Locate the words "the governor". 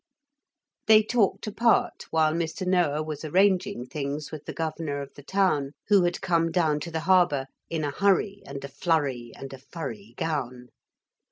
4.45-4.99